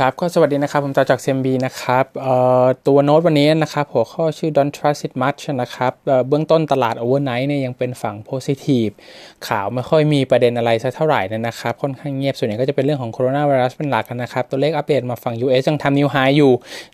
[0.00, 2.04] ครับก็สวัสดีนะครับ ผมตาจาก CMB นะครับ
[2.86, 5.92] ตัวโน้ตวันนี้นะครับหัวข้อชื่อ Don't Trust It Much นะครับ
[6.28, 8.92] เบื้องต้นตลาด Overnight เนี่ยยังเป็นฝั่ง Positive
[9.48, 16.52] ข่าวไม่ค่อยมีประเด็นอะไรสักเท่าไหร่นะครับ ค่อนข้างเงียบส่วนใหญ่ก็จะเป็นเรื่องของโคโรนาไวรัสเป็นหลักนะครับ ตัวเลขอัปเดตมาฝั่ง US ยังทำนิวไฮอยู่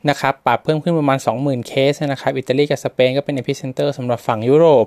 [0.08, 4.86] นะครับปรับเพิ่มขึ้นประมาณ 20,000 เคสนะครับอิตาลีกับสเปนก็เป็น epicenter สำหรับฝั่งยุโรป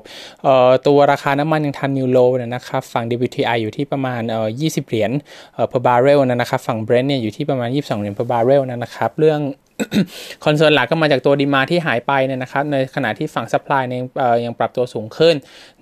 [0.88, 4.22] ตัวราคาน้ำมันยังทำนิวโลนะครับฝั่ง WTI อยู่ที่ประมาณ
[4.54, 5.12] 20 เหรียญ
[5.72, 9.40] per barrel นะครับฝั่ง Brent เนี่ยอยู่ที่ประมาณ 22เหรียญ per barrel นะครับ เรื่อง
[10.46, 14.02] concern หลักก็มาจากตัว demand ที่หายไปเนี่ยนะครับในขณะที่ฝั่ง supply เนี่ย
[14.46, 15.36] ยังปรับตัวสูงขึ้น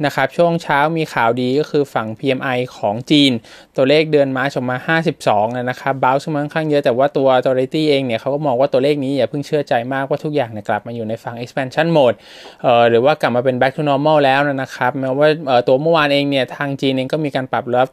[0.05, 3.31] นะครับช่วงเช้ามีข่าวดีก็คือฝั่ง PMI ของจีน
[3.77, 4.95] ตัวเลขเดือนมาชมา
[5.27, 12.17] 52นะครับ bounce มาค่อนข้างเยอะแต่ว่าตัว Authority เองเนี่ยเขาก็มองว่าตัวเลขนี้อย่าเพิ่งเชื่อใจมากว่าทุกอย่างเนี่ยกลับมาอยู่ในฝั่ง expansion mode
[12.63, 15.27] เอ่อหรือว่ากลับมาเป็น back to normal แล้วนะครับแม้ว่า
[15.67, 17.87] ตัวเมื่อวานเองเนี่ยทางจีนเองก็มีการปรับลด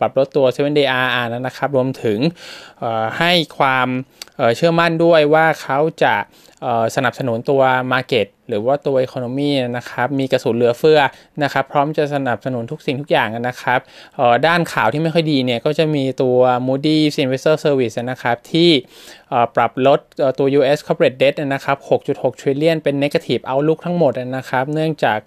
[0.00, 2.18] ปรับลดตัว 7 day RR นะครับรวมถึง
[3.18, 3.88] ให้ความ
[4.56, 6.14] เชื่อมั่นด้วยว่าาเขาจะ
[6.96, 11.00] สนับสนุนตัว Market หรือว่าตัว Economy นะครับมีกระสุนเหลือเฟือ
[11.42, 13.80] นะครับพร้อมจะสนับสนุนทุกสิ่งทุกอย่างนะครับ
[14.46, 18.70] ด้านข่าวที่ไม่ค่อยดีเนี่ยก็จะมีตัว Moody's Investor Service นะครับที่
[19.56, 20.00] ปรับลด
[20.38, 21.76] ตัว US corporate debt นะครับ
[22.10, 25.18] 6.6 trillion เป็น negative outlook ทั้งหมดนะครับ เนื่องจาก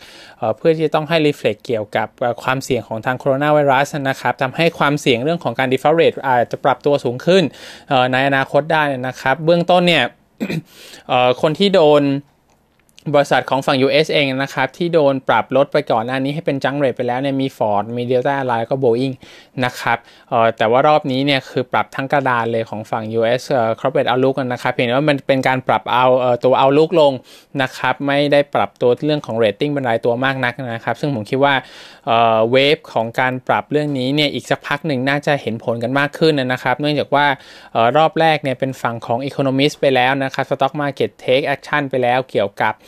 [0.58, 2.08] เพื่อที่จะต้องให้ reflect เกี่ยวกับ
[2.44, 7.44] ความเสี่ยงของทางโคโรนาไวรัสนะครับทำให้ความเสี่ยงเรื่องของการ default rate อาจจะปรับตัวสูงขึ้น
[8.12, 10.06] ในอนาคตได้นะครับ เบื้องต้นเนี่ย
[11.42, 12.04] คนที่โดน
[13.14, 19.16] บริษัทของฝั่ง US เองนะครับ ที่โดนปรับลดไปก่อนหน้านี้ให้เป็นจังเรทไปแล้วเนี่ยมี Ford มี Delta Airlines ก็ Boeing
[19.66, 19.98] นะครับ
[20.58, 23.42] แต่ว่ารอบนี้เนี่ยคือปรับทั้งกระดานเลยของฝั่ง US
[23.80, 26.06] Corporate Outlook นะครับเพียงแต่ว่ามันเป็นการปรับเอา
[26.44, 27.14] ตัว Outlook ลง
[27.62, 31.54] นะครับ ไม่ได้ปรับตัวเรื่องของ rating เป็นรายตัวมากนักนะครับ ซึ่งผมคิดว่า
[32.52, 37.26] wave ของการปรับเรื่องนี้เนี่ยอีกสักพักหนึ่งน่าจะเห็นผลกันมากขึ้นนะครับ เนื่องจากว่า
[37.98, 42.74] รอบแรกเนี่ยเป็นฝั่งของ Economist ไปแล้วนะครับ Stock Market Take Action ไปแล้วเกี่ยวกับ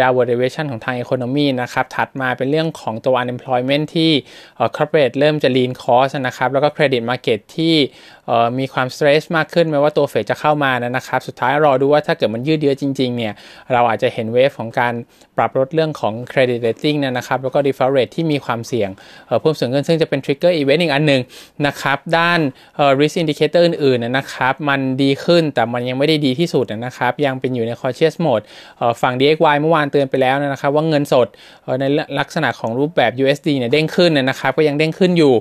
[0.00, 4.10] downward revision ของทาง economy นะครับ ถัดมาเป็นเรื่องของตัว unemployment ที่
[4.76, 7.74] corporate เริ่มจะ lean cost นะครับ แล้วก็ credit market ที่
[8.58, 13.34] มีความสเตรสมากขึ้นแม้ว่าตัวเฟดจะเข้ามานะครับ สุดท้ายรอดูว่าถ้าเกิดมันยืดเยื้อจริงๆเนี่ย
[13.72, 14.94] เราอาจจะเห็นเวฟของการ
[15.36, 18.90] ปรับลดเรื่องของ credit rating นะครับ แล้วก็ default rate ที่มีความเสี่ยง
[19.40, 21.22] เพิ่มสูงขึ้นซึ่งจะเป็น trigger event อีกอันหนึ่ง
[21.66, 22.40] นะครับด้าน
[23.00, 28.44] risk indicator อื่นๆนะครับมันดีขึ้นแต่มันยังไม่ได้ดีที่สุดนะครับยังเป็นอยู่ใน cautious mode
[29.00, 31.28] ฝั่ง DXY เมื่อวานเตือนไปแล้วนะครับว่าเงินสด
[31.80, 31.84] ใน
[32.18, 35.34] ลักษณะของรูปแบบ USD เนี่ยเด้งขึ้นนะครับก็ยังเด้งขึ้นอยู่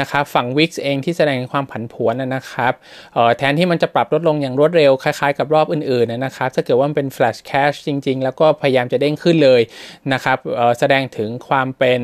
[0.00, 2.72] นะครับฝั่ง VIX เองที่แสดงความผันผวนนะครับ
[3.38, 9.60] แทนที่มันจะปรับลดลงอย่างรวดเร็วคล้ายๆกับรอบอื่นๆนะครับถ้าเกิดว่ามันเป็น flash crash จริง ๆ แล้วก็พยายามจะเด้งขึ้นเลย
[10.12, 10.38] นะครับ
[10.78, 11.98] แสดงถึงความเป็น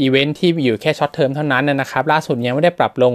[0.00, 3.14] อีเวนท์ที่อยู่แค่ short term เท่านั้นนะครับล่าสุดยังไม่ได้ปรับลง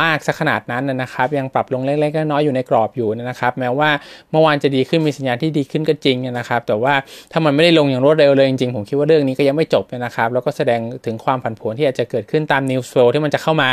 [0.00, 3.90] มากสักขนาดนั้นนะครับ ยังปรับลงเล็กๆน้อยๆอยู่ในกรอบอยู่นะครับ แม้ว่า
[4.30, 6.94] เมื่อวานจะดีขึ้นมีสัญญาณที่ดีขึ้นก็จริงนะครับ แต่ว่า
[7.32, 13.70] ถ้ามันไม่ได้ลงอย่างรวดเร็วเลยจริงๆ ผมคิดว่าเรื่องนี้ก็ยังไม่จบนะครับ แล้วก็แสดงถึงความผันผวนที่อาจจะเกิดขึ้นตาม news flow ที่มันจะเข้ามา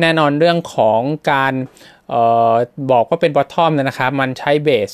[0.00, 1.00] แน่นอนเรื่องของ
[1.32, 1.54] การ
[2.92, 4.90] บอกว่าเป็น bottom นะครับ มันใช้ base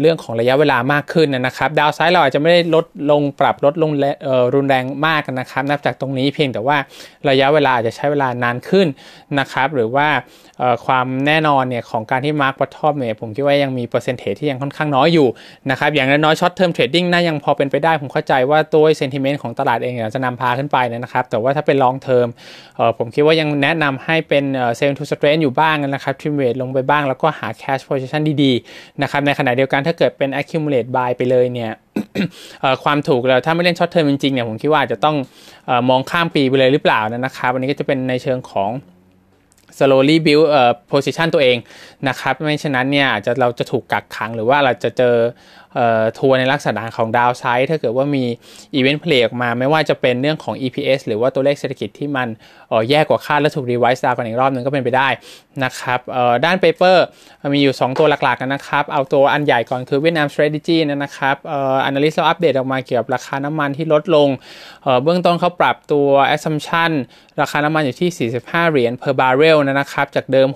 [0.00, 3.90] เรื่องของระยะเวลามากขึ้นนะครับ downside เราอาจจะไม่ได้ลดลงปรับลดลง
[4.54, 6.76] รุนแรงมากนะครับ นับจากตรงนี้เพียงแต่ว่า
[7.30, 8.86] ระยะเวลาอาจจะใช้เวลานานขึ้น
[9.38, 10.08] นะครับ หรือว่า
[10.86, 15.28] ความแน่นอนเนี่ยของการที่ mark bottom เนี่ยผมคิดว่ายังมี percentage ที่ยังค่อนข้างน้อยอยู่
[15.70, 22.26] นะครับอย่างน้อย short term trading น่ายังพอเป็นไปได้ ผมเข้าใจว่าตัว sentiment ของตลาดเองจะนำพาขึ้นไปนะครับ แต่ว่าถ้าเป็น long term
[22.98, 24.44] ผมคิดว่ายังแนะนำให้เป็น
[24.76, 31.72] sell to strength อยู่บ้างนะครับ trim weight ลงไปบ้างแล้วก็หา cash position ดีๆนะครับในขณะเดียวกันถ้าเกิดเป็น accumulate buy ไปเลยเนี่ย
[32.84, 35.16] ความถูกแล้วถ้าไม่เล่น short term จริงๆเนี่ยผมคิดว่าจะต้อง
[35.88, 38.70] มองข้ามปีไปเลยหรือเปล่านะครับวันนี้ก็จะเป็นในเชิงของ
[39.78, 41.56] slowly build เอ่อ position ตัวเอง
[42.08, 45.14] นะครับไม่เช่นนั้นเนี่ยจะเราจะถูกกักขังหรือว่าเราจะเจอ
[46.18, 48.24] ทัวร์ในลักษณะของ downside ถ้าเกิดว่ามี
[48.74, 52.28] event play ออกมา ไม่ว่าจะเป็นเรื่องของ EPS หรือว่าตัวเลขเศรษฐกิจที่มัน
[52.90, 55.08] แย่กว่าคาดและถูก revise down กันอีกรอบหนึ่งก็เป็นไปได้
[55.64, 56.00] นะครับ
[56.44, 57.04] ด้าน paper
[57.54, 64.28] มีอยู่ 2 ตัวหลักๆกันนะครับ เอาตัวอันใหญ่ก่อนคือเวียดนาม strategy นะครับอ่อ analyst เราอัปเดตออกมาเกี่ยวกับราคาน้ำมันที่ลดลง
[65.02, 66.92] เบื้องต้นเขาปรับตัว assumption
[67.40, 70.48] ราคาน้ำมันอยู่ที่ 45 เหรียญ per barrel นะครับ จากเดิม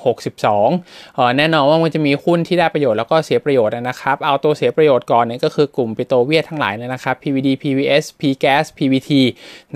[0.64, 9.10] 62 แน่นอนว่ามันจะมีหุ้นที่ได้ประโยชน์แล้วก็เสียประโยชน์นะครับ เอาตัวเสียประโยชน์ก่อนเนี่ยก็คือกลุ่ม Petro เวียทั้งหลายนะครับ PVD PVS PV Gas PVT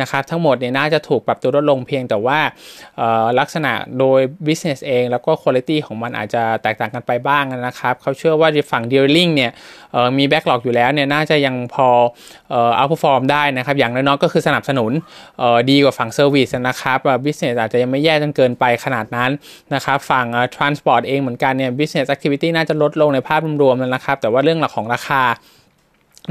[0.01, 2.39] นะครับทั้งหมดเนี่ยน่าจะถูกปรับตัวลดลงเพียงแต่ว่า
[3.39, 9.51] ลักษณะโดย business เอง แล้วก็ quality ของมันอาจจะแตกต่างกันไปบ้างนะครับเขาเชื่อว่าฝั่ง dealing เนี่ย
[10.19, 11.89] มี backlog อยู่แล้วเนี่ยน่าจะยังพอ
[12.79, 14.93] outperform ได้นะครับ อย่างน้อยๆก็คือสนับสนุน
[15.71, 19.31] ดีกว่าฝั่ง service นะครับ business อาจจะยังไม่แย่จนเกินไปขนาดนั้น
[19.75, 25.18] นะครับฝั่ง transport เองเหมือนกันเนี่ย business activity น่าจะลดลงในภาพรวมๆนะครับแต่ว่าเรื่องหลักของราคา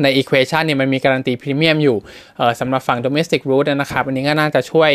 [0.03, 1.97] ในอีควอชันเนี่ยมันมีการันตีพรีเมียมอยู่
[2.59, 4.91] สำหรับฝั่ง domestic route นะครับ อันนี้ก็น่าจะช่วย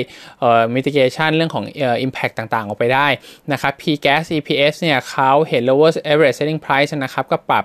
[0.74, 1.64] mitigation เรื่องของ
[2.06, 3.08] impact ต่างๆ ออกไปได้
[3.52, 7.64] นะครับ P-gas EPS เนี่ยเขาเห็น lower average selling price นะครับ ก็ปรับ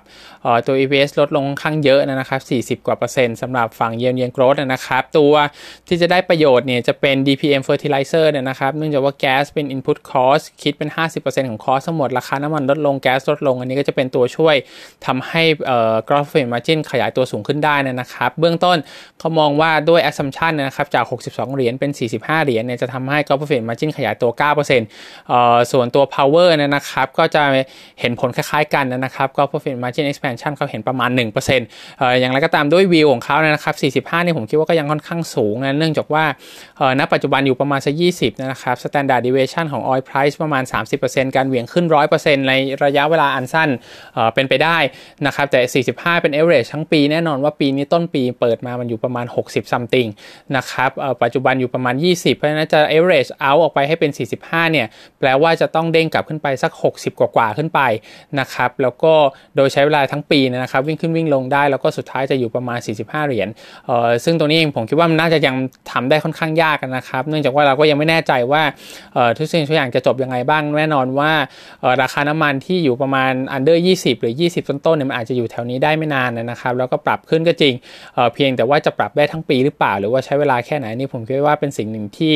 [0.67, 2.41] ตัว EPS ลดลงค่อนข้างเยอะนะครับ
[2.81, 5.33] 40 กว่าเปอร์เซ็นต์สำหรับฝั่งเยียนเยียน growth นะครับ ตัว
[5.87, 10.89] ที่จะได้ประโยชน์เนี่ยจะเป็น DPM fertilizer นะครับ เนื่องจากว่า gas เป็น input cost คิดเป็น
[11.19, 14.55] 50%ของ cost ทั้งหมด ราคาน้ำมันลดลงแก๊สลดลง อันนี้ก็จะเป็นตัวช่วย
[15.05, 15.43] ทำให้
[16.07, 18.77] gross profit margin ขยายตัวสูงขึ้นได้นะครับ เบื้องต้น
[19.19, 27.43] เขามองว่าด้วย assumption นะครับจาก 62 เหรียญเป็น 45 เหรียญเนี่ยจะทำให้ gross profit margin ขยายตัว9%เอ่อส่วนตัว power นะครับก็จะ
[27.99, 36.23] เห็นผลคล้ายๆกันนะครับ gross profit margin expansion expansion เขาเห็นประมาณ1%เอ่ออย่างไรก็ตามด้วยวิวของเขานะครับ 45 นี่ผมคิดว่าก็ยังค่อนข้างสูงนะเนื่องจากว่า
[36.77, 40.63] เอ่อณปัจจุบันอยู่ประมาณสัก20 นะครับ standard deviation ของ oil price ประมาณ
[40.99, 41.85] 30%การเหวี่ยงขึ้น
[42.17, 42.53] 100%ใน
[42.83, 43.69] ระยะเวลาอันสั้น
[44.13, 44.77] เอ่อเป็นไปได้
[45.25, 50.07] นะครับแต่ 45 เป็น average ทั้งปีแน่นอนว่าปีนี้ต้นปีเปิดมามันอยู่ประมาณ 60 something
[50.57, 50.91] นะครับ
[51.23, 54.11] ปัจจุบันอยู่ประมาณ 20 เพราะฉะนั้นจะ average out ออกไปให้เป็น
[54.41, 54.87] 45 เนี่ย
[55.19, 57.81] แปลว่าจะต้องเด้งกลับขึ้นไปสัก 60 กว่าๆขึ้นไป
[58.39, 59.13] นะครับแล้วก็
[59.55, 63.47] โดยใช้เวลาทั้งปีนะครับวิ่งขึ้นวิ่งลงได้แล้วก็สุดท้ายจะอยู่ประมาณ 45 เหรียญ
[63.85, 65.55] เอ่อซึ่งตรงนี้เองผมคิดว่ามันน่าจะยัง
[65.91, 68.61] ทำได้ค่อนข้างยากนะครับ เนื่องจากว่าเราก็ยังไม่แน่ใจว่า
[69.13, 71.31] เอ่อทุกสิ่งทุกอย่างจะจบยังไงบ้างแน่นอนว่า
[71.81, 77.73] เอ่อราคาน้ำมันที่อยู่ประมาณ under 20 หรือ 20 ต้นๆเนี่ยมันอาจจะอยู่แถวนี้ได้ไม่นานนะครับ แล้วก็ปรับขึ้นก็จริง
[78.33, 82.33] เพียงแต่ว่าจะปรับได้ทั้งปีหรือเปล่า หรือว่าใช้เวลาแค่ไหนนี่ผมคิดว่าเป็นสิ่งหนึ่งที่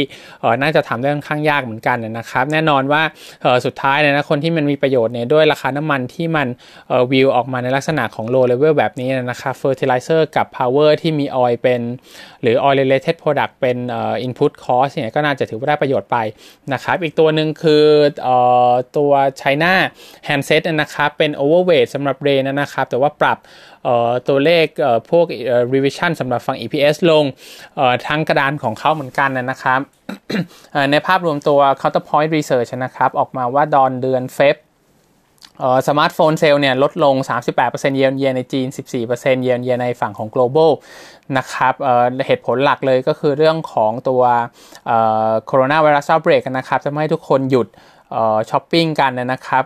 [0.62, 3.02] น่าจะทำได้ค่อนข้างยากเหมือนกันนะครับ แน่นอนว่า
[3.66, 6.48] สุดท้ายนะคนที่มันมีประโยชน์เนี่ยด้วยราคาน้ำมันที่มัน
[7.12, 11.82] วิวออกมาในลักษณะของ low level แบบนี้นะครับ fertilizer กับ power ที่มี oil เป็น
[12.42, 13.78] หรือ oil related product เป็น
[14.26, 16.18] input cost เนี่ยก็น่าจะถือว่าได้ประโยชน์ไป
[16.74, 17.86] นะครับ อีกตัวหนึ่งคือ
[18.98, 19.74] ตัว China
[20.28, 23.38] handset นะครับ เป็น overweight สำหรับเรนนะครับ แต่ว่าปรับ
[24.28, 24.66] ตัวเลข
[25.12, 25.26] พวก
[25.74, 27.26] revision สำหรับฝั่ง EPS ลง
[28.08, 29.80] ทั้งกระดานของเขาเหมือนกันนะครับ
[30.92, 34.56] ในภาพรวมตัว Counterpoint Research นะครับ ออกมาว่าตอนเดือน Feb
[35.88, 37.16] smartphone sales เนี่ยลดลง
[37.58, 38.68] 38%เยนเยนในจีน
[39.04, 40.72] 14%เยนเยนในฝั่งของ global
[41.38, 44.22] นะครับเเหตุผลหลักเลยก็คือเรื่องของตัว
[45.46, 47.68] coronavirus outbreak นะครับทำให้ทุกคนหยุด
[48.50, 49.64] ช้อปปิ้งกันนะครับ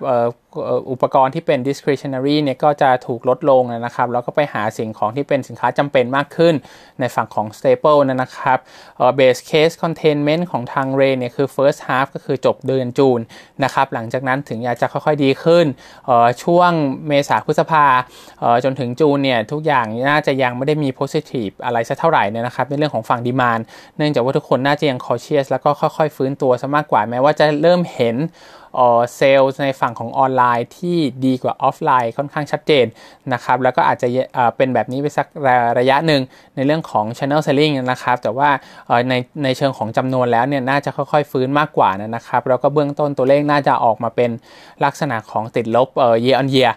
[0.91, 6.53] อุปกรณ์ที่เป็น discretionary เนี่ยก็จะถูกลดลงนะครับ แล้วก็ไปหาสิ่งของที่เป็นสินค้าจำเป็นมากขึ้น
[6.99, 8.57] ในฝั่งของ staple นะครับ
[9.19, 13.19] base case containment ของทางเรเนี่ยคือ first half ก็คือจบเดือน June
[13.63, 15.65] นะครับ หลังจากนั้นถึงอยากจะค่อยๆดีขึ้น
[16.43, 16.71] ช่วง
[17.07, 17.85] เมษาพฤษภา
[18.63, 23.59] จนถึง June เนี่ยทุกอย่างน่าจะยังไม่ได้มี positive อะไรสักเท่าไหร่นะครับในเรื่องของฝั่ง demand
[23.97, 28.15] เนื่องจากว่าทุกคนน่าจะยัง cautious แล้วก็ค่อยๆฟื้นตัวซะมากกว่าแม้ว่าจะเริ่มเห็น
[29.15, 32.85] เซลล์ในฝั่งของออนไลน์ที่ดีกว่าออฟไลน์ค่อนข้างชัดเจน
[33.33, 34.07] นะครับแล้วก็อาจจะ
[34.57, 35.27] เป็นแบบนี้ไปสัก
[35.79, 36.21] ระยะหนึ่ง
[36.55, 38.49] ในเรื่องของ Channel Selling นะครับแต่ว่า
[39.09, 39.13] ใน
[39.43, 44.31] ในเชิงของจำนวนแล้วเนี่ยน่าจะค่อยๆ ฟื้นมากกว่านะครับแล้วก็เบื้องต้นตัวเลขน่าจะออกมาเป็น
[44.85, 46.71] ลักษณะของติดลบเอ่อ year on year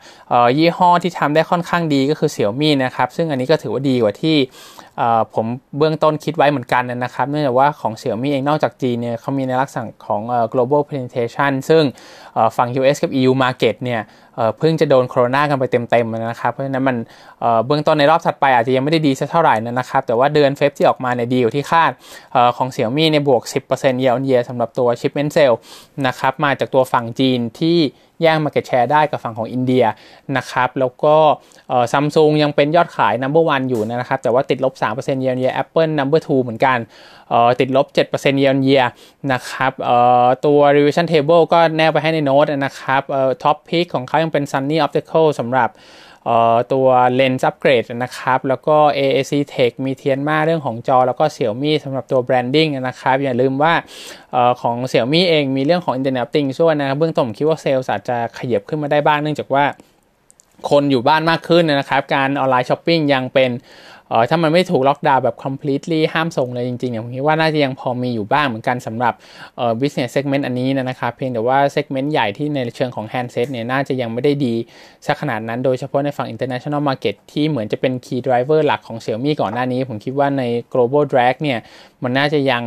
[0.59, 4.37] ยี่ห้อที่ทำได้ค่อนข้างดีก็คือเสี่ยวมี่นะครับซึ่งอันนี้ก็ถือว่าดีกว่าที่
[5.35, 5.47] ผม
[5.79, 10.23] เบื้องต้นคิดไว้เหมือนกันนะครับ เนื่องจากว่าของเสี่ยวมี่เองนอกจากจีนเนี่ยเขามีในลักษณะของ
[10.53, 11.83] global penetration ซึ่ง
[12.57, 14.01] ฝั่ง US กับ EU market เนี่ย
[14.59, 16.97] เพิ่งจะโดนโควิดกันไปเต็มๆนะครับ เพราะฉะนั้นมัน
[17.67, 21.91] เบื้องต้นในรอบถัดไปอาจจะยังไม่ได้ดีสักเท่าไหร่นะครับ แต่ว่าเดือนเฟบที่ออกมาเนี่ยดีอยู่ที่คาด
[22.57, 25.57] ของเสี่ยวมี่เนี่ยบวก 10% year on year สำหรับตัว shipment sale
[26.07, 27.79] นะครับมาจากตัวฝั่งจีนที่
[28.23, 29.85] แย่ง market share ได้กับฝั่งของอินเดีย
[30.37, 31.17] นะครับแล้วก็
[31.93, 36.79] ซัมซุงยังเป็นยอดขาย number one อยู่นะครับแต่ว่าติดลบ 3% year on year Apple number two เหมือนกัน
[37.61, 38.87] ติดลบ 7% year on year
[39.33, 39.73] นะครับ
[40.47, 43.03] ตัว revision table ก็แนบไปให้ในโน้ตนะครับ
[43.43, 45.69] top pick ของเขายังเป็น Sunny Optical สำหรับ
[46.73, 53.75] ตัว lens upgrade นะครับ แล้วก็ AAC Tech มีเทียนมาเรื่องของจอ แล้วก็ Xiaomi สำหรับตัว branding นะครับ อย่าลืมว่า
[54.61, 59.65] ของ Xiaomi เองมีเรื่องของ Internet of Things ช่วยนะครับ เบื้องต้นผมคิดว่าเซลล์อาจจะขยับขึ้นมาได้บ้างเนื่องจากว่า
[60.71, 63.51] คนอยู่บ้านมากขึ้นนะครับ การ online shopping ยังเป็น
[64.09, 69.15] เออถ้ามันไม่ถูกล็อกดาวน์แบบ completely ห้ามส่งเลยจริงๆเนี่ยผมคิดว่าน่าจะยังพอมีอยู่บ้างเหมือนกันสำหรับ
[69.57, 74.55] เออ business segment อันนี้นะครับเพียงแต่ว่า segment ใหญ่ที่ในเชิงของ handset เนี่ยน่าจะยังไม่ได้ดี
[75.07, 81.59] สักขนาดนั้นโดยเฉพาะในฝั่ง international market ที่เหมือนจะเป็น key driver หลักของ Xiaomi ก่อนหน้านี้ ผมคิดว่าใน global drag เนี่ย
[82.05, 82.63] มันน่าจะยัง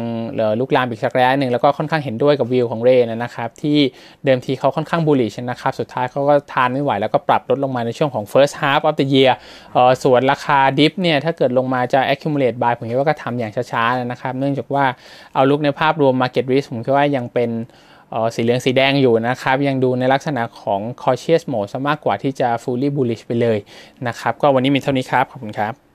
[0.59, 3.77] ลุกลามอีกสักระยะหนึ่งแล้วก็ค่อนข้างเห็นด้วยกับวิวของเรนนะครับที่
[4.25, 9.31] เดิมทีเขาค่อนข้าง bullish นะครับสุดท้ายเขาก็ทานไม่ไหวแล้วก็ปรับลดลงมาในช่วงของ first half of the year
[10.03, 14.85] ส่วนราคาดิฟเนี่ยถ้าเกิดลงมาจะ accumulate buy ผมคิดว่าก็ทำอย่างช้าๆนะครับ เนื่องจากว่า
[15.33, 17.49] เอาลุกในภาพรวม market risk ผมคิดว่ายังเป็น
[18.35, 23.57] สีเหลืองสีแดงอยู่นะครับ ยังดูในลักษณะของ cautious mode ซะมากกว่าที่จะ fully bullish ไปเลย
[24.07, 25.90] นะครับ ก็วันนี้มีเท่านี้ครับ ขอบคุณครับ